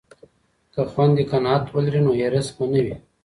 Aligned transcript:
که 0.73 0.81
خویندې 0.91 1.23
قناعت 1.31 1.63
ولري 1.75 2.01
نو 2.05 2.11
حرص 2.19 2.47
به 2.55 2.65
نه 2.71 2.79
وي. 2.85 2.95